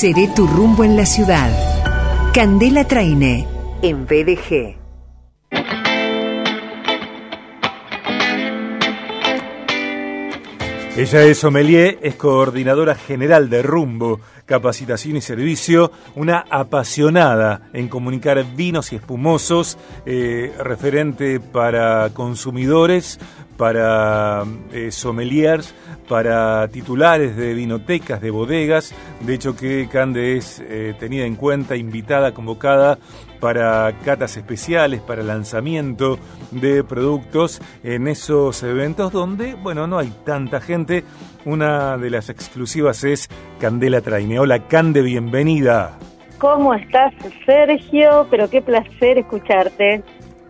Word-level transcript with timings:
Seré 0.00 0.28
tu 0.34 0.46
rumbo 0.46 0.82
en 0.82 0.96
la 0.96 1.04
ciudad. 1.04 1.50
Candela 2.32 2.88
Traine, 2.88 3.46
en 3.82 4.06
BDG. 4.06 4.80
Ella 10.96 11.22
es 11.24 11.38
sommelier, 11.38 11.98
es 12.00 12.14
coordinadora 12.14 12.94
general 12.94 13.50
de 13.50 13.62
Rumbo, 13.62 14.20
capacitación 14.46 15.16
y 15.16 15.20
servicio, 15.20 15.92
una 16.14 16.46
apasionada 16.50 17.68
en 17.74 17.88
comunicar 17.88 18.42
vinos 18.56 18.92
y 18.92 18.96
espumosos, 18.96 19.76
eh, 20.06 20.50
referente 20.64 21.40
para 21.40 22.08
consumidores, 22.14 23.20
para 23.60 24.44
eh, 24.72 24.90
sommeliers, 24.90 25.74
para 26.08 26.66
titulares 26.68 27.36
de 27.36 27.52
vinotecas, 27.52 28.18
de 28.22 28.30
bodegas. 28.30 28.94
De 29.20 29.34
hecho 29.34 29.54
que 29.54 29.86
Cande 29.92 30.38
es 30.38 30.64
eh, 30.66 30.94
tenida 30.98 31.26
en 31.26 31.36
cuenta, 31.36 31.76
invitada, 31.76 32.32
convocada 32.32 32.96
para 33.38 33.92
catas 34.02 34.38
especiales, 34.38 35.02
para 35.02 35.22
lanzamiento 35.22 36.18
de 36.52 36.82
productos 36.84 37.60
en 37.84 38.08
esos 38.08 38.62
eventos 38.62 39.12
donde, 39.12 39.52
bueno, 39.52 39.86
no 39.86 39.98
hay 39.98 40.10
tanta 40.24 40.62
gente. 40.62 41.04
Una 41.44 41.98
de 41.98 42.08
las 42.08 42.30
exclusivas 42.30 43.04
es 43.04 43.28
Candela 43.60 44.00
Traine. 44.00 44.38
Hola 44.38 44.68
Cande, 44.68 45.02
bienvenida. 45.02 45.98
¿Cómo 46.38 46.72
estás, 46.72 47.12
Sergio? 47.44 48.26
Pero 48.30 48.48
qué 48.48 48.62
placer 48.62 49.18
escucharte. 49.18 50.02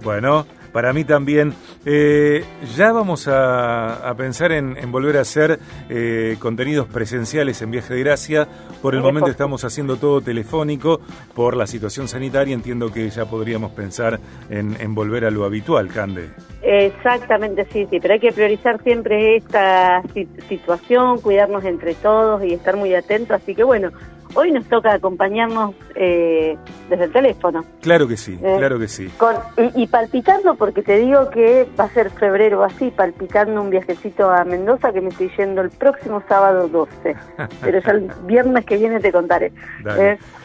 Bueno, 0.05 0.47
para 0.73 0.93
mí 0.93 1.05
también. 1.05 1.55
Eh, 1.85 2.45
ya 2.77 2.93
vamos 2.93 3.29
a, 3.29 4.13
pensar 4.17 4.53
en, 4.53 4.77
volver 4.91 5.17
a 5.17 5.21
hacer 5.23 5.59
eh, 5.89 6.37
contenidos 6.39 6.87
presenciales 6.89 7.63
en 7.63 7.71
Viaje 7.71 7.95
de 7.95 8.01
Gracia. 8.01 8.49
Por 8.83 8.95
el 8.95 9.01
momento 9.01 9.31
estamos 9.31 9.65
haciendo 9.65 9.97
todo 9.97 10.21
telefónico 10.21 11.01
por 11.35 11.57
la 11.57 11.67
situación 11.67 12.09
sanitaria. 12.09 12.55
Entiendo 12.55 12.93
que 12.93 13.09
ya 13.11 13.25
podríamos 13.27 13.73
pensar 13.73 14.19
en, 14.49 14.95
volver 14.95 15.25
a 15.25 15.31
lo 15.31 15.45
habitual, 15.45 15.89
Cande. 15.89 16.31
Exactamente, 16.63 17.67
sí, 17.73 17.87
sí, 17.91 18.01
pero 18.01 18.15
hay 18.15 18.21
que 18.21 18.33
priorizar 18.33 18.83
siempre 18.83 19.37
esta 19.37 20.03
situación, 20.49 21.21
cuidarnos 21.21 21.65
entre 21.65 21.95
todos 21.95 22.45
y 22.45 22.53
estar 22.53 22.77
muy 22.77 22.95
atentos. 22.95 23.41
Así 23.41 23.55
que 23.55 23.65
bueno, 23.65 23.91
hoy 24.35 24.53
nos 24.53 24.65
toca 24.67 24.93
acompañarnos 24.93 25.75
eh, 25.95 26.57
desde 26.89 27.05
el 27.05 27.13
teléfono. 27.13 27.65
Claro 27.81 28.07
que 28.07 28.17
sí, 28.17 28.39
eh, 28.43 28.57
claro 28.59 28.79
que 28.79 28.89
sí. 28.89 29.09
Con, 29.17 29.35
y, 29.75 29.87
palpitando, 29.87 30.55
porque 30.55 30.83
te 30.83 30.99
digo 30.99 31.31
que 31.31 31.69
va 31.79 31.85
a 31.85 31.91
ser 31.91 32.11
febrero 32.11 32.65
así, 32.65 32.91
palpitando 32.91 33.61
un 33.61 33.71
viajecito 33.71 34.31
a 34.31 34.45
Mendoza 34.45 34.93
que 34.93 35.01
me 35.01 35.09
estoy 35.09 35.31
yendo 35.37 35.63
el 35.63 35.71
próximo 35.71 36.23
sábado 36.29 36.69
12. 36.69 37.17
Pero 37.61 37.81
ya 37.81 37.91
el 37.93 38.11
viernes 38.27 38.65
que 38.65 38.77
viene 38.77 39.01
te 39.01 39.13
contaré. 39.13 39.53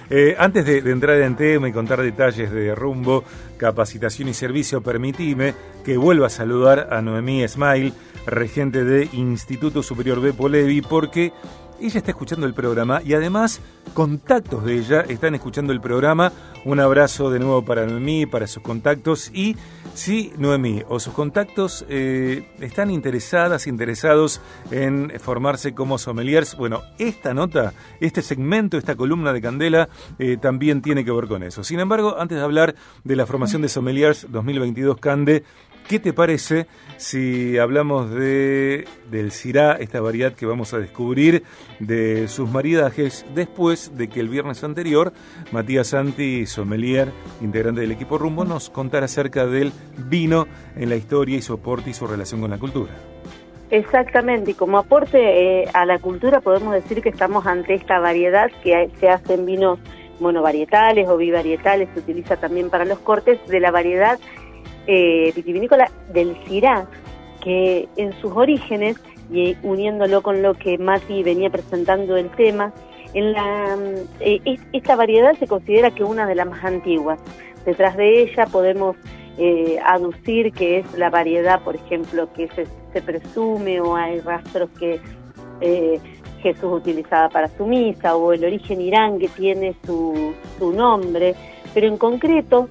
Eh, 0.09 0.35
antes 0.37 0.65
de, 0.65 0.77
entrar 0.91 1.19
en 1.21 1.35
tema 1.35 1.67
y 1.67 1.71
contar 1.71 2.01
detalles 2.01 2.51
de 2.51 2.75
rumbo, 2.75 3.23
capacitación 3.57 4.29
y 4.29 4.33
servicio, 4.33 4.81
permitime 4.81 5.53
que 5.83 5.97
vuelva 5.97 6.27
a 6.27 6.29
saludar 6.29 6.89
a 6.91 7.01
Noemí 7.01 7.47
Smile, 7.47 7.93
regente 8.27 8.83
de 8.83 9.09
Instituto 9.13 9.81
Superior 9.81 10.21
de 10.21 10.33
Polevi, 10.33 10.81
porque 10.81 11.31
ella 11.79 11.97
está 11.97 12.11
escuchando 12.11 12.45
el 12.45 12.53
programa 12.53 13.01
y 13.03 13.13
además 13.13 13.61
contactos 13.93 14.65
de 14.65 14.77
ella 14.77 15.01
están 15.01 15.35
escuchando 15.35 15.73
el 15.73 15.81
programa. 15.81 16.31
Un 16.63 16.79
abrazo 16.79 17.29
de 17.29 17.39
nuevo 17.39 17.63
para 17.63 17.85
Noemí, 17.85 18.25
para 18.25 18.47
sus 18.47 18.63
contactos 18.63 19.29
y 19.33 19.55
si 19.93 20.33
Noemí 20.37 20.81
o 20.89 20.99
sus 20.99 21.13
contactos 21.13 21.85
eh, 21.89 22.49
están 22.59 22.89
interesadas, 22.89 23.67
interesados 23.67 24.41
en 24.71 25.11
formarse 25.19 25.73
como 25.73 25.97
sommeliers, 25.97 26.55
bueno, 26.57 26.81
esta 26.97 27.33
nota, 27.33 27.73
este 27.99 28.21
segmento, 28.21 28.77
esta 28.77 28.95
columna 28.95 29.31
de 29.31 29.41
Candela 29.41 29.89
eh, 30.17 30.37
también 30.37 30.81
tiene 30.81 31.05
que 31.05 31.11
ver 31.11 31.27
con 31.27 31.43
eso. 31.43 31.63
Sin 31.63 31.79
embargo, 31.79 32.15
antes 32.19 32.37
de 32.37 32.43
hablar 32.43 32.75
de 33.03 33.15
la 33.15 33.25
formación 33.25 33.61
de 33.61 33.69
sommeliers 33.69 34.27
2022 34.29 34.97
Cande, 34.97 35.43
¿Qué 35.87 35.99
te 35.99 36.13
parece 36.13 36.65
si 36.97 37.59
hablamos 37.59 38.09
de 38.09 38.85
del 39.11 39.31
Cirá, 39.31 39.73
esta 39.73 40.01
variedad 40.01 40.33
que 40.33 40.47
vamos 40.47 40.73
a 40.73 40.79
descubrir, 40.79 41.43
de 41.79 42.27
sus 42.27 42.49
maridajes, 42.49 43.23
después 43.35 43.95
de 43.95 44.07
que 44.07 44.19
el 44.19 44.27
viernes 44.27 44.63
anterior 44.63 45.13
Matías 45.51 45.87
Santi, 45.87 46.47
sommelier, 46.47 47.11
integrante 47.39 47.81
del 47.81 47.91
equipo 47.91 48.17
Rumbo, 48.17 48.45
nos 48.45 48.71
contara 48.71 49.05
acerca 49.05 49.45
del 49.45 49.71
vino 50.09 50.47
en 50.75 50.89
la 50.89 50.95
historia 50.95 51.37
y 51.37 51.43
su 51.43 51.53
aporte 51.53 51.91
y 51.91 51.93
su 51.93 52.07
relación 52.07 52.41
con 52.41 52.49
la 52.49 52.57
cultura? 52.57 52.93
Exactamente, 53.69 54.51
y 54.51 54.53
como 54.55 54.79
aporte 54.79 55.61
eh, 55.61 55.69
a 55.71 55.85
la 55.85 55.99
cultura 55.99 56.41
podemos 56.41 56.73
decir 56.73 57.03
que 57.03 57.09
estamos 57.09 57.45
ante 57.45 57.75
esta 57.75 57.99
variedad 57.99 58.49
que 58.63 58.89
se 58.99 59.09
hacen 59.09 59.45
vinos 59.45 59.77
monovarietales 60.19 61.07
o 61.09 61.17
bivarietales, 61.17 61.89
se 61.93 61.99
utiliza 61.99 62.37
también 62.37 62.71
para 62.71 62.85
los 62.85 62.99
cortes, 62.99 63.39
de 63.47 63.59
la 63.59 63.69
variedad 63.69 64.17
eh, 64.87 65.31
vitivinícola 65.35 65.89
del 66.13 66.35
Syrah, 66.45 66.87
que 67.43 67.87
en 67.97 68.13
sus 68.21 68.31
orígenes, 68.31 68.97
y 69.31 69.55
uniéndolo 69.63 70.21
con 70.21 70.41
lo 70.41 70.53
que 70.53 70.77
Mati 70.77 71.23
venía 71.23 71.49
presentando 71.49 72.15
el 72.17 72.29
tema, 72.31 72.73
en 73.13 73.31
la, 73.31 73.77
eh, 74.19 74.57
esta 74.73 74.95
variedad 74.95 75.33
se 75.39 75.47
considera 75.47 75.91
que 75.91 76.03
una 76.03 76.27
de 76.27 76.35
las 76.35 76.47
más 76.47 76.63
antiguas. 76.63 77.19
Detrás 77.65 77.95
de 77.97 78.23
ella 78.23 78.45
podemos 78.45 78.97
eh, 79.37 79.79
aducir 79.85 80.51
que 80.51 80.79
es 80.79 80.93
la 80.97 81.09
variedad, 81.09 81.61
por 81.61 81.75
ejemplo, 81.75 82.31
que 82.33 82.47
se, 82.49 82.67
se 82.93 83.01
presume 83.01 83.81
o 83.81 83.95
hay 83.95 84.19
rastros 84.19 84.69
que 84.77 84.99
eh, 85.61 85.99
Jesús 86.41 86.71
utilizaba 86.71 87.29
para 87.29 87.47
su 87.47 87.65
misa 87.65 88.15
o 88.15 88.33
el 88.33 88.43
origen 88.45 88.81
Irán 88.81 89.17
que 89.17 89.29
tiene 89.29 89.75
su, 89.85 90.33
su 90.59 90.71
nombre, 90.71 91.35
pero 91.73 91.87
en 91.87 91.97
concreto 91.97 92.69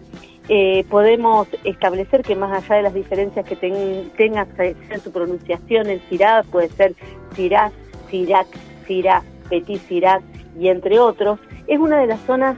eh, 0.49 0.85
podemos 0.91 1.49
establecer 1.65 2.23
que 2.23 2.37
más 2.37 2.53
allá 2.53 2.77
de 2.77 2.83
las 2.83 2.95
diferencias 2.95 3.47
que 3.47 3.57
tenga 3.57 4.47
en 4.59 5.01
su 5.01 5.11
pronunciación, 5.11 5.89
el 5.89 6.03
Sirá 6.11 6.45
puede 6.51 6.69
ser 6.69 6.95
Sirá, 7.35 7.73
Sirac, 8.11 8.47
Sirá, 8.87 9.23
Petit 9.49 9.81
Sirac 9.89 10.23
y 10.59 10.69
entre 10.69 10.99
otros, 10.99 11.41
es 11.67 11.79
una 11.79 11.99
de 11.99 12.07
las 12.07 12.21
zonas 12.27 12.57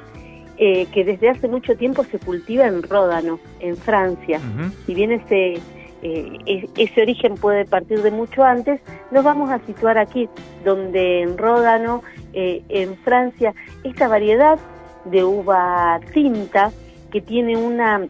eh, 0.59 0.87
que 0.87 1.05
desde 1.05 1.29
hace 1.29 1.47
mucho 1.47 1.77
tiempo 1.77 2.03
se 2.05 2.19
cultiva 2.19 2.67
en 2.67 2.83
Ródano, 2.83 3.39
en 3.61 3.77
Francia. 3.77 4.41
Si 4.85 4.93
bien 4.93 5.13
ese, 5.13 5.61
eh, 6.03 6.69
ese 6.77 7.03
origen 7.03 7.35
puede 7.37 7.67
partir 7.67 8.03
de 8.03 8.11
mucho 8.11 8.43
antes, 8.43 8.81
nos 9.13 9.23
vamos 9.23 9.51
a 9.51 9.61
situar 9.61 9.97
aquí, 9.97 10.29
donde 10.65 11.23
en 11.23 11.39
Ródano, 11.39 12.03
en 12.33 12.97
Francia, 12.99 13.55
esta 13.85 14.09
variedad 14.09 14.59
de 15.05 15.25
uva 15.25 16.01
tinta, 16.13 16.73
que 17.11 17.21
tiene 17.21 17.57
una, 17.57 18.09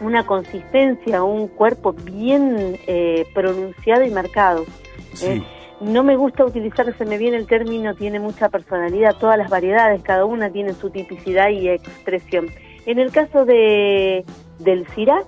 una 0.00 0.26
consistencia, 0.26 1.22
un 1.22 1.48
cuerpo 1.48 1.92
bien 1.92 2.78
eh, 2.86 3.26
pronunciado 3.34 4.04
y 4.04 4.10
marcado. 4.10 4.64
¿eh? 5.22 5.42
no 5.80 6.02
me 6.02 6.16
gusta 6.16 6.44
utilizar, 6.44 6.92
se 6.96 7.04
me 7.04 7.18
viene 7.18 7.36
el 7.36 7.46
término, 7.46 7.94
tiene 7.94 8.18
mucha 8.18 8.48
personalidad, 8.48 9.16
todas 9.16 9.38
las 9.38 9.48
variedades, 9.48 10.02
cada 10.02 10.24
una 10.24 10.50
tiene 10.50 10.72
su 10.72 10.90
tipicidad 10.90 11.50
y 11.50 11.68
expresión. 11.68 12.48
En 12.86 12.98
el 12.98 13.12
caso 13.12 13.44
de, 13.44 14.24
del 14.58 14.86
Syrah, 14.88 15.22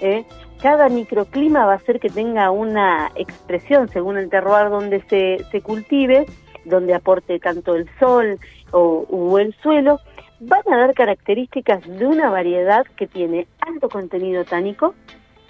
¿eh? 0.00 0.24
cada 0.62 0.88
microclima 0.88 1.66
va 1.66 1.72
a 1.72 1.76
hacer 1.76 2.00
que 2.00 2.10
tenga 2.10 2.50
una 2.50 3.10
expresión 3.14 3.88
según 3.88 4.18
el 4.18 4.28
terroir 4.28 4.70
donde 4.70 5.02
se, 5.08 5.44
se 5.50 5.60
cultive, 5.62 6.26
donde 6.64 6.94
aporte 6.94 7.38
tanto 7.38 7.74
el 7.74 7.88
sol 7.98 8.38
o, 8.72 9.06
o 9.08 9.38
el 9.38 9.54
suelo, 9.62 10.00
van 10.40 10.62
a 10.72 10.76
dar 10.76 10.94
características 10.94 11.86
de 11.86 12.06
una 12.06 12.30
variedad 12.30 12.86
que 12.96 13.06
tiene 13.06 13.46
alto 13.60 13.88
contenido 13.88 14.44
tánico. 14.44 14.94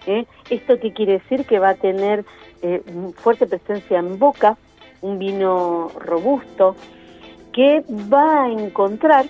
¿eh? 0.07 0.27
¿Esto 0.51 0.79
qué 0.81 0.93
quiere 0.93 1.15
decir? 1.15 1.45
Que 1.45 1.59
va 1.59 1.71
a 1.71 1.75
tener 1.75 2.25
eh, 2.63 2.83
fuerte 3.17 3.47
presencia 3.47 3.99
en 3.99 4.19
boca, 4.19 4.57
un 5.01 5.19
vino 5.19 5.89
robusto, 5.99 6.77
que 7.53 7.85
va 8.13 8.45
a 8.45 8.49
encontrar, 8.51 9.27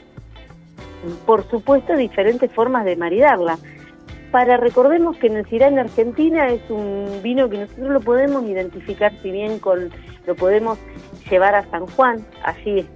por 1.26 1.48
supuesto, 1.48 1.96
diferentes 1.96 2.52
formas 2.52 2.84
de 2.84 2.96
maridarla. 2.96 3.58
Para 4.30 4.58
recordemos 4.58 5.16
que 5.16 5.28
en 5.28 5.36
el 5.36 5.46
Cirá 5.46 5.68
en 5.68 5.78
Argentina 5.78 6.48
es 6.48 6.60
un 6.68 7.20
vino 7.22 7.48
que 7.48 7.58
nosotros 7.58 7.88
lo 7.88 8.00
podemos 8.00 8.44
identificar, 8.44 9.12
si 9.22 9.30
bien 9.30 9.58
con 9.58 9.90
lo 10.26 10.34
podemos 10.34 10.78
llevar 11.30 11.54
a 11.54 11.64
San 11.70 11.86
Juan, 11.86 12.24
allí 12.42 12.86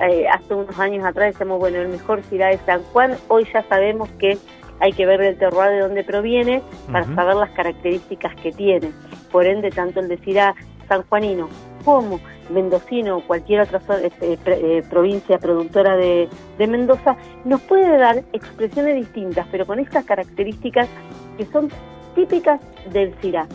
eh, 0.00 0.26
hace 0.28 0.54
unos 0.54 0.78
años 0.78 1.04
atrás 1.04 1.32
decíamos, 1.32 1.58
bueno, 1.58 1.78
el 1.78 1.88
mejor 1.88 2.22
Syrah 2.24 2.48
de 2.48 2.58
San 2.58 2.82
Juan, 2.84 3.16
hoy 3.28 3.46
ya 3.52 3.62
sabemos 3.68 4.08
que 4.18 4.38
hay 4.80 4.92
que 4.92 5.06
ver 5.06 5.20
el 5.20 5.38
terroir 5.38 5.70
de 5.70 5.80
dónde 5.80 6.02
proviene 6.02 6.62
para 6.90 7.04
saber 7.14 7.36
las 7.36 7.50
características 7.50 8.34
que 8.36 8.50
tiene. 8.50 8.90
Por 9.30 9.46
ende, 9.46 9.70
tanto 9.70 10.00
el 10.00 10.08
de 10.08 10.18
Syrah 10.18 10.54
sanjuanino 10.88 11.48
como 11.84 12.20
mendocino 12.50 13.18
o 13.18 13.20
cualquier 13.22 13.60
otra 13.62 13.80
este, 14.02 14.38
eh, 14.46 14.82
provincia 14.88 15.38
productora 15.38 15.96
de, 15.96 16.28
Mendoza 16.58 17.16
nos 17.44 17.60
puede 17.62 17.96
dar 17.96 18.22
expresiones 18.32 18.96
distintas, 18.96 19.46
pero 19.50 19.66
con 19.66 19.78
estas 19.78 20.04
características 20.04 20.88
que 21.36 21.44
son 21.46 21.70
típicas 22.14 22.60
del 22.92 23.14
Syrah. 23.20 23.46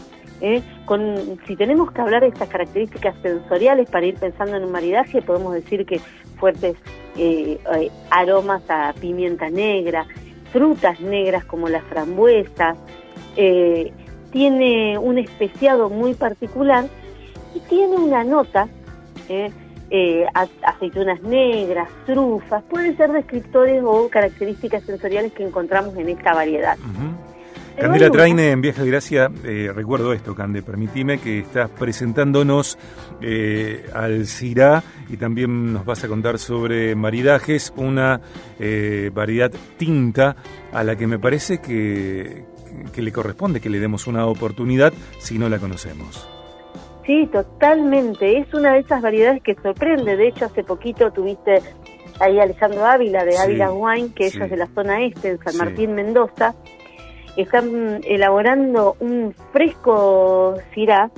¿eh? 0.42 0.62
Con, 0.86 1.40
si 1.46 1.56
tenemos 1.56 1.92
que 1.92 2.02
hablar 2.02 2.22
de 2.22 2.30
estas 2.30 2.50
características 2.50 3.16
sensoriales 3.22 3.90
para 3.90 4.06
ir 4.06 4.16
pensando 4.16 4.58
en 4.58 4.64
un 4.64 4.72
maridaje, 4.72 5.22
podemos 5.22 5.54
decir 5.54 5.86
que 5.86 6.02
fuertes 6.38 6.76
eh, 7.18 7.60
eh, 7.76 7.92
aromas 8.10 8.62
a 8.70 8.94
pimienta 9.00 9.50
negra, 9.50 10.06
frutas 10.52 11.00
negras 11.00 11.46
como 11.46 11.68
las 11.68 11.84
frambuesas, 11.84 12.78
eh, 13.36 13.92
tiene 14.32 14.98
un 14.98 15.18
especiado 15.18 15.90
muy 15.90 16.14
particular 16.14 16.86
y 17.56 17.60
tiene 17.62 17.96
una 17.96 18.24
nota, 18.24 18.68
aceitunas 20.64 21.22
negras, 21.22 21.90
trufas, 22.06 22.64
pueden 22.64 22.96
ser 22.98 23.12
descriptores 23.12 23.82
o 23.86 24.10
características 24.10 24.84
sensoriales 24.84 25.34
que 25.34 25.44
encontramos 25.44 25.96
en 25.98 26.10
esta 26.10 26.34
variedad. 26.34 26.78
Candela 27.80 28.10
Traine 28.10 28.52
en 28.52 28.62
Viaje 28.62 28.82
de 28.82 28.90
Gracia, 28.90 29.32
eh, 29.44 29.72
recuerdo 29.74 30.12
esto, 30.12 30.34
Cande, 30.34 30.64
permitime 30.64 31.20
que 31.20 31.40
estás 31.40 31.70
presentándonos 31.70 32.76
eh, 33.22 33.86
al 33.94 34.26
CIRA 34.26 34.84
y 35.10 35.18
también 35.18 35.74
nos 35.74 35.86
vas 35.86 36.04
a 36.04 36.08
contar 36.08 36.40
sobre 36.40 36.96
maridajes, 36.96 37.72
una 37.76 38.20
eh, 38.60 39.12
variedad 39.14 39.52
tinta 39.78 40.36
a 40.74 40.84
la 40.84 40.96
que 40.96 41.06
me 41.06 41.20
parece 41.20 41.60
que, 41.60 42.46
que 42.92 43.02
le 43.04 43.12
corresponde 43.12 43.62
que 43.62 43.70
le 43.70 43.80
demos 43.80 44.08
una 44.08 44.26
oportunidad 44.26 44.92
si 45.20 45.38
no 45.38 45.48
la 45.48 45.60
conocemos. 45.60 46.28
Sí, 47.06 47.30
totalmente. 47.32 48.40
Es 48.40 48.52
una 48.56 48.74
de 48.74 48.80
esas 48.80 49.04
variedades 49.04 49.44
que 49.44 49.56
sorprende. 49.56 50.18
De 50.18 50.28
hecho, 50.28 50.46
hace 50.46 50.64
poquito 50.64 51.12
tuviste 51.12 51.62
ahí 52.20 52.40
a 52.40 52.44
Alejandro 52.44 52.86
Ávila 52.86 53.24
de 53.24 53.38
Ávila 53.38 53.72
Wine, 53.72 54.10
que 54.16 54.26
ella 54.26 54.46
es 54.46 54.52
de 54.52 54.58
la 54.58 54.68
zona 54.74 55.06
este, 55.06 55.30
en 55.30 55.40
San 55.40 55.56
Martín, 55.58 55.94
Mendoza 55.94 56.56
están 57.38 58.02
elaborando 58.04 58.96
un 59.00 59.34
fresco 59.52 60.56
cirá 60.74 61.12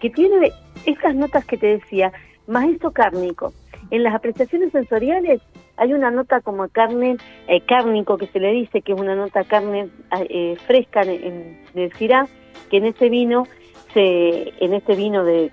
que 0.00 0.10
tiene 0.10 0.52
estas 0.84 1.14
notas 1.14 1.44
que 1.44 1.56
te 1.56 1.66
decía, 1.66 2.12
maízo 2.46 2.90
cárnico. 2.92 3.52
En 3.90 4.02
las 4.02 4.14
apreciaciones 4.14 4.72
sensoriales 4.72 5.40
hay 5.76 5.92
una 5.92 6.10
nota 6.10 6.40
como 6.40 6.68
carne 6.68 7.16
eh, 7.46 7.60
cárnico 7.60 8.18
que 8.18 8.26
se 8.28 8.40
le 8.40 8.52
dice 8.52 8.82
que 8.82 8.92
es 8.92 9.00
una 9.00 9.14
nota 9.14 9.44
carne 9.44 9.88
eh, 10.28 10.56
fresca 10.66 11.02
en, 11.02 11.60
el 11.74 11.92
cirá, 11.94 12.26
que 12.70 12.78
en 12.78 12.86
este 12.86 13.08
vino 13.08 13.46
se 13.92 14.52
en 14.64 14.74
este 14.74 14.96
vino 14.96 15.24
de 15.24 15.50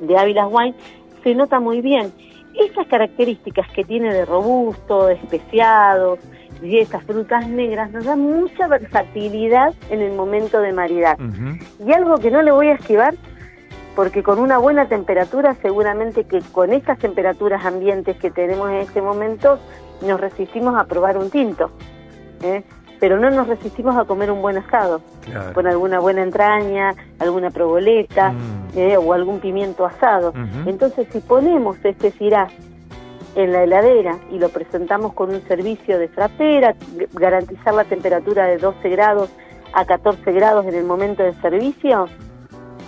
de 0.00 0.18
Ávila 0.18 0.46
Wine 0.46 0.74
se 1.22 1.34
nota 1.34 1.60
muy 1.60 1.80
bien. 1.80 2.12
Estas 2.58 2.86
características 2.86 3.70
que 3.70 3.84
tiene 3.84 4.12
de 4.12 4.26
robusto, 4.26 5.06
de 5.06 5.14
especiados, 5.14 6.18
y 6.62 6.78
estas 6.78 7.02
frutas 7.04 7.48
negras 7.48 7.90
nos 7.90 8.04
dan 8.04 8.20
mucha 8.20 8.68
versatilidad 8.68 9.74
en 9.90 10.00
el 10.00 10.12
momento 10.12 10.60
de 10.60 10.72
maridar. 10.72 11.16
Y 11.84 11.92
algo 11.92 12.18
que 12.18 12.30
no 12.30 12.42
le 12.42 12.52
voy 12.52 12.68
a 12.68 12.74
esquivar, 12.74 13.14
porque 13.96 14.22
con 14.22 14.38
una 14.38 14.58
buena 14.58 14.86
temperatura, 14.86 15.54
seguramente 15.60 16.24
que 16.24 16.40
con 16.40 16.72
estas 16.72 16.98
temperaturas 16.98 17.64
ambientes 17.64 18.16
que 18.16 18.30
tenemos 18.30 18.70
en 18.70 18.76
este 18.76 19.02
momento, 19.02 19.58
nos 20.02 20.20
resistimos 20.20 20.76
a 20.76 20.84
probar 20.84 21.18
un 21.18 21.30
tinto. 21.30 21.70
¿eh? 22.42 22.62
Pero 23.00 23.18
no 23.18 23.30
nos 23.30 23.48
resistimos 23.48 23.96
a 23.96 24.04
comer 24.04 24.30
un 24.30 24.40
buen 24.40 24.58
asado, 24.58 25.02
con 25.54 25.66
alguna 25.66 25.98
buena 25.98 26.22
entraña, 26.22 26.94
alguna 27.18 27.50
proboleta 27.50 28.30
mm. 28.30 28.78
¿eh? 28.78 28.96
o 28.96 29.12
algún 29.12 29.40
pimiento 29.40 29.84
asado. 29.84 30.32
Entonces, 30.66 31.08
si 31.10 31.18
ponemos 31.18 31.76
este 31.84 32.12
cirá 32.12 32.48
en 33.34 33.52
la 33.52 33.64
heladera 33.64 34.18
y 34.30 34.38
lo 34.38 34.48
presentamos 34.48 35.14
con 35.14 35.30
un 35.30 35.42
servicio 35.48 35.98
de 35.98 36.08
fratera, 36.08 36.74
garantizar 37.12 37.74
la 37.74 37.84
temperatura 37.84 38.46
de 38.46 38.58
12 38.58 38.88
grados 38.90 39.30
a 39.72 39.84
14 39.84 40.32
grados 40.32 40.66
en 40.66 40.74
el 40.74 40.84
momento 40.84 41.22
del 41.22 41.40
servicio, 41.40 42.08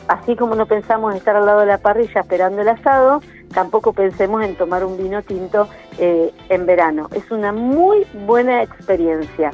así 0.08 0.36
como 0.36 0.54
no 0.54 0.66
pensamos 0.66 1.14
estar 1.14 1.36
al 1.36 1.46
lado 1.46 1.60
de 1.60 1.66
la 1.66 1.78
parrilla 1.78 2.20
esperando 2.20 2.60
el 2.60 2.68
asado, 2.68 3.22
tampoco 3.52 3.92
pensemos 3.92 4.44
en 4.44 4.56
tomar 4.56 4.84
un 4.84 4.98
vino 4.98 5.22
tinto 5.22 5.68
eh, 5.98 6.30
en 6.48 6.66
verano. 6.66 7.08
Es 7.14 7.30
una 7.30 7.52
muy 7.52 8.04
buena 8.26 8.62
experiencia. 8.62 9.50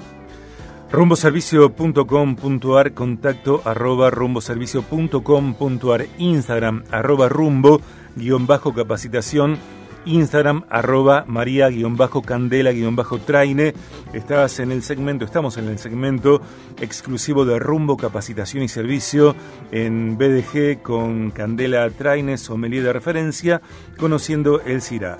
Rumboservicio.com.ar, 0.90 2.94
contacto 2.94 3.62
arroba 3.64 4.10
rumboservicio.com.ar, 4.10 6.06
Instagram 6.18 6.82
arroba 6.90 7.28
rumbo, 7.28 7.80
guion 8.16 8.48
bajo 8.48 8.74
capacitación 8.74 9.56
Instagram, 10.04 10.64
arroba 10.68 11.24
maría-candela-traine. 11.26 13.72
Estás 14.12 14.60
en 14.60 14.72
el 14.72 14.82
segmento, 14.82 15.24
estamos 15.24 15.56
en 15.56 15.68
el 15.68 15.78
segmento 15.78 16.42
exclusivo 16.80 17.44
de 17.44 17.58
Rumbo, 17.58 17.96
Capacitación 17.96 18.62
y 18.62 18.68
Servicio 18.68 19.34
en 19.70 20.18
BDG 20.18 20.82
con 20.82 21.30
Candela 21.30 21.88
Traine, 21.90 22.36
sommelier 22.38 22.84
de 22.84 22.92
referencia, 22.92 23.60
conociendo 23.98 24.60
el 24.62 24.82
CIRA. 24.82 25.18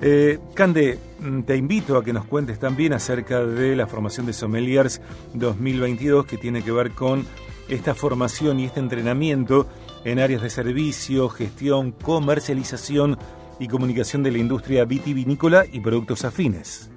Eh, 0.00 0.40
Cande, 0.54 0.98
mm, 1.20 1.42
te 1.42 1.56
invito 1.56 1.96
a 1.96 2.02
que 2.02 2.12
nos 2.12 2.24
cuentes 2.24 2.58
también 2.58 2.92
acerca 2.92 3.44
de 3.44 3.76
la 3.76 3.86
formación 3.86 4.26
de 4.26 4.32
sommeliers 4.32 5.00
2022 5.34 6.26
que 6.26 6.38
tiene 6.38 6.62
que 6.62 6.72
ver 6.72 6.90
con 6.90 7.24
esta 7.68 7.94
formación 7.94 8.58
y 8.58 8.64
este 8.64 8.80
entrenamiento 8.80 9.68
en 10.04 10.18
áreas 10.18 10.42
de 10.42 10.50
servicio, 10.50 11.28
gestión, 11.28 11.92
comercialización 11.92 13.16
y 13.58 13.68
comunicación 13.68 14.22
de 14.22 14.32
la 14.32 14.38
industria 14.38 14.84
vitivinícola 14.84 15.64
y 15.70 15.80
productos 15.80 16.24
afines. 16.24 16.90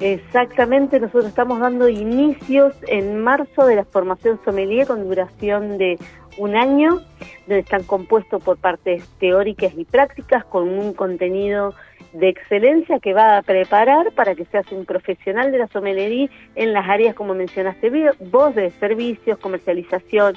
Exactamente, 0.00 0.98
nosotros 0.98 1.26
estamos 1.26 1.60
dando 1.60 1.88
inicios 1.88 2.74
en 2.88 3.20
marzo 3.20 3.66
de 3.66 3.76
la 3.76 3.84
formación 3.84 4.40
sommelier 4.44 4.86
con 4.88 5.04
duración 5.04 5.78
de 5.78 5.96
un 6.38 6.56
año, 6.56 7.00
donde 7.46 7.60
están 7.60 7.84
compuestos 7.84 8.42
por 8.42 8.56
partes 8.56 9.06
teóricas 9.20 9.72
y 9.76 9.84
prácticas 9.84 10.44
con 10.44 10.68
un 10.68 10.92
contenido 10.92 11.74
de 12.12 12.28
excelencia 12.28 12.98
que 12.98 13.14
va 13.14 13.38
a 13.38 13.42
preparar 13.42 14.12
para 14.12 14.34
que 14.34 14.44
seas 14.46 14.70
un 14.72 14.84
profesional 14.84 15.52
de 15.52 15.58
la 15.58 15.68
sommelería 15.68 16.28
en 16.56 16.72
las 16.72 16.88
áreas 16.88 17.14
como 17.14 17.34
mencionaste 17.34 17.90
vos 18.30 18.54
de 18.54 18.70
servicios, 18.72 19.38
comercialización, 19.38 20.34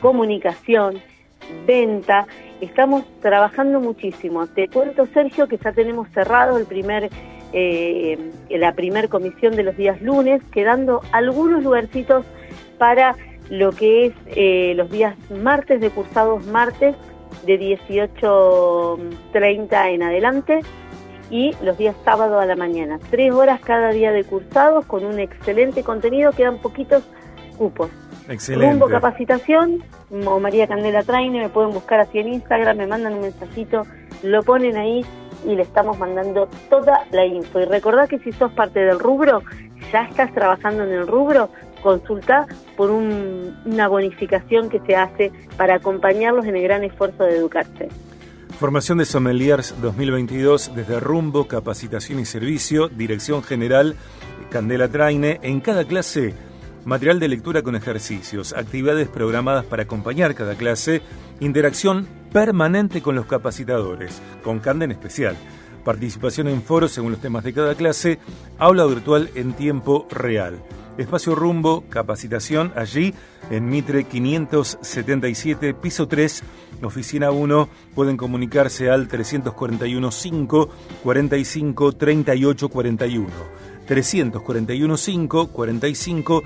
comunicación, 0.00 1.00
venta. 1.66 2.26
Estamos 2.60 3.04
trabajando 3.20 3.80
muchísimo. 3.80 4.46
Te 4.46 4.68
cuento, 4.68 5.06
Sergio, 5.06 5.48
que 5.48 5.58
ya 5.58 5.72
tenemos 5.72 6.08
cerrado 6.10 6.58
el 6.58 6.66
primer, 6.66 7.10
eh, 7.52 8.30
la 8.50 8.74
primer 8.74 9.08
comisión 9.08 9.56
de 9.56 9.64
los 9.64 9.76
días 9.76 10.00
lunes, 10.02 10.42
quedando 10.52 11.00
algunos 11.12 11.62
lugarcitos 11.62 12.26
para 12.78 13.16
lo 13.50 13.72
que 13.72 14.06
es 14.06 14.14
eh, 14.26 14.72
los 14.76 14.90
días 14.90 15.16
martes 15.30 15.80
de 15.80 15.90
cursados 15.90 16.46
martes 16.46 16.94
de 17.44 17.60
18.30 17.60 19.94
en 19.94 20.02
adelante 20.02 20.60
y 21.30 21.54
los 21.62 21.78
días 21.78 21.94
sábado 22.04 22.40
a 22.40 22.46
la 22.46 22.56
mañana. 22.56 22.98
Tres 23.10 23.32
horas 23.32 23.60
cada 23.60 23.90
día 23.90 24.10
de 24.12 24.24
cursados 24.24 24.86
con 24.86 25.04
un 25.04 25.18
excelente 25.18 25.82
contenido, 25.82 26.32
quedan 26.32 26.56
poquitos 26.58 27.02
cupos. 27.56 27.90
Excelente. 28.28 28.70
Rumbo 28.70 28.88
Capacitación 28.88 29.82
o 30.26 30.40
María 30.40 30.66
Candela 30.66 31.02
Traine, 31.02 31.40
me 31.40 31.48
pueden 31.48 31.72
buscar 31.72 32.00
así 32.00 32.18
en 32.18 32.28
Instagram, 32.28 32.76
me 32.76 32.86
mandan 32.86 33.14
un 33.14 33.22
mensajito, 33.22 33.82
lo 34.22 34.42
ponen 34.42 34.76
ahí 34.76 35.04
y 35.46 35.54
le 35.54 35.62
estamos 35.62 35.98
mandando 35.98 36.48
toda 36.70 37.06
la 37.10 37.26
info. 37.26 37.60
Y 37.60 37.64
recordad 37.64 38.08
que 38.08 38.18
si 38.20 38.32
sos 38.32 38.52
parte 38.52 38.80
del 38.80 38.98
rubro, 38.98 39.42
ya 39.92 40.04
estás 40.04 40.32
trabajando 40.32 40.84
en 40.84 40.92
el 40.92 41.06
rubro, 41.06 41.50
consulta 41.82 42.46
por 42.76 42.90
una 42.90 43.88
bonificación 43.88 44.68
que 44.70 44.80
se 44.80 44.96
hace 44.96 45.32
para 45.56 45.76
acompañarlos 45.76 46.46
en 46.46 46.56
el 46.56 46.62
gran 46.62 46.84
esfuerzo 46.84 47.24
de 47.24 47.36
educarse. 47.36 47.88
Formación 48.58 48.98
de 48.98 49.04
Sommeliers 49.04 49.74
2022 49.82 50.74
desde 50.74 51.00
Rumbo, 51.00 51.48
Capacitación 51.48 52.20
y 52.20 52.24
Servicio, 52.24 52.88
Dirección 52.88 53.42
General 53.42 53.96
Candela 54.50 54.88
Traine. 54.88 55.40
En 55.42 55.60
cada 55.60 55.84
clase 55.84 56.34
material 56.84 57.20
de 57.20 57.28
lectura 57.28 57.62
con 57.62 57.76
ejercicios, 57.76 58.52
actividades 58.52 59.08
programadas 59.08 59.64
para 59.64 59.84
acompañar 59.84 60.34
cada 60.34 60.54
clase, 60.54 61.02
interacción 61.40 62.06
permanente 62.32 63.02
con 63.02 63.14
los 63.14 63.26
capacitadores, 63.26 64.20
con 64.42 64.60
Cande 64.60 64.84
en 64.84 64.92
especial, 64.92 65.36
participación 65.84 66.48
en 66.48 66.62
foros 66.62 66.92
según 66.92 67.12
los 67.12 67.20
temas 67.20 67.44
de 67.44 67.52
cada 67.52 67.74
clase, 67.74 68.18
aula 68.58 68.84
virtual 68.86 69.30
en 69.34 69.52
tiempo 69.52 70.06
real. 70.10 70.62
Espacio 70.96 71.34
Rumbo, 71.34 71.84
capacitación 71.88 72.72
allí 72.76 73.14
en 73.50 73.68
Mitre 73.68 74.04
577, 74.04 75.74
piso 75.74 76.06
3, 76.06 76.42
oficina 76.82 77.30
1. 77.30 77.68
Pueden 77.94 78.16
comunicarse 78.16 78.90
al 78.90 79.08
341 79.08 80.10
5 80.10 80.70
45 81.02 81.92
38 81.92 82.68
41. 82.68 83.28
341 83.86 84.96
5 84.96 85.48
45 85.48 86.42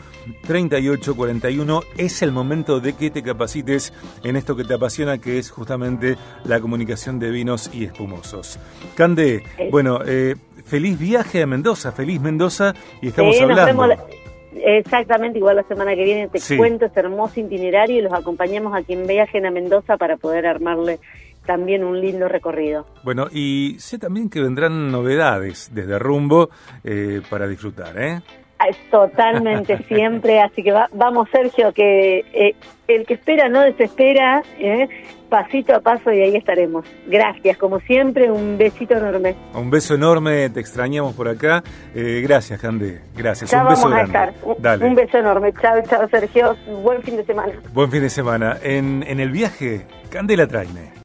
38 0.46 1.16
41 1.16 1.80
es 1.96 2.22
el 2.22 2.32
momento 2.32 2.80
de 2.80 2.94
que 2.94 3.10
te 3.10 3.22
capacites 3.22 3.92
en 4.24 4.36
esto 4.36 4.56
que 4.56 4.64
te 4.64 4.74
apasiona 4.74 5.18
que 5.18 5.38
es 5.38 5.50
justamente 5.50 6.16
la 6.44 6.60
comunicación 6.60 7.18
de 7.18 7.30
vinos 7.30 7.70
y 7.72 7.84
espumosos. 7.84 8.58
Cande, 8.94 9.42
bueno, 9.70 10.00
eh, 10.06 10.36
feliz 10.64 10.98
viaje 10.98 11.42
a 11.42 11.46
Mendoza, 11.46 11.92
feliz 11.92 12.20
Mendoza 12.20 12.74
y 13.00 13.08
estamos 13.08 13.40
hablando. 13.40 13.96
exactamente, 14.54 15.38
igual 15.38 15.56
la 15.56 15.62
semana 15.64 15.94
que 15.94 16.04
viene 16.04 16.28
te 16.28 16.56
cuento 16.56 16.86
este 16.86 17.00
hermoso 17.00 17.40
itinerario 17.40 17.98
y 17.98 18.02
los 18.02 18.12
acompañamos 18.12 18.74
a 18.74 18.82
quien 18.82 19.06
viajen 19.06 19.46
a 19.46 19.50
Mendoza 19.50 19.96
para 19.96 20.16
poder 20.16 20.46
armarle 20.46 20.98
también 21.48 21.82
un 21.82 21.98
lindo 21.98 22.28
recorrido. 22.28 22.84
Bueno, 23.02 23.28
y 23.32 23.76
sé 23.78 23.98
también 23.98 24.28
que 24.28 24.42
vendrán 24.42 24.92
novedades 24.92 25.70
desde 25.72 25.98
Rumbo 25.98 26.50
eh, 26.84 27.22
para 27.30 27.48
disfrutar, 27.48 27.98
¿eh? 27.98 28.20
Totalmente, 28.90 29.78
siempre. 29.88 30.42
Así 30.42 30.62
que 30.62 30.74
vamos, 30.92 31.28
Sergio, 31.32 31.72
que 31.72 32.18
eh, 32.34 32.54
el 32.86 33.06
que 33.06 33.14
espera 33.14 33.48
no 33.48 33.62
desespera, 33.62 34.42
¿eh? 34.58 34.88
pasito 35.30 35.74
a 35.74 35.80
paso 35.80 36.12
y 36.12 36.20
ahí 36.20 36.36
estaremos. 36.36 36.84
Gracias, 37.06 37.56
como 37.56 37.80
siempre, 37.80 38.30
un 38.30 38.58
besito 38.58 38.94
enorme. 38.94 39.36
Un 39.54 39.70
beso 39.70 39.94
enorme, 39.94 40.50
te 40.50 40.60
extrañamos 40.60 41.14
por 41.14 41.28
acá. 41.28 41.62
Eh, 41.94 42.20
gracias, 42.22 42.60
Cande. 42.60 43.00
Gracias. 43.16 43.52
un 43.52 43.68
beso 43.68 43.88
a 43.88 44.02
estar. 44.02 44.34
Un, 44.82 44.94
beso 44.94 45.18
enorme. 45.18 45.52
Chao, 45.60 45.80
chao, 45.88 46.08
Sergio. 46.10 46.56
Buen 46.82 47.02
fin 47.02 47.16
de 47.16 47.24
semana. 47.24 47.52
Buen 47.72 47.90
fin 47.90 48.02
de 48.02 48.10
semana. 48.10 48.58
En, 48.62 49.02
en 49.06 49.20
el 49.20 49.30
viaje, 49.30 49.86
Candela 50.10 50.46
Traine. 50.46 50.92